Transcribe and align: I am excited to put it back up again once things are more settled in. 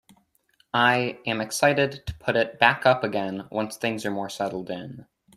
I 0.73 1.19
am 1.27 1.41
excited 1.41 2.07
to 2.07 2.15
put 2.15 2.35
it 2.35 2.57
back 2.57 2.87
up 2.87 3.03
again 3.03 3.47
once 3.51 3.77
things 3.77 4.03
are 4.03 4.09
more 4.09 4.29
settled 4.31 4.71
in. 4.71 5.05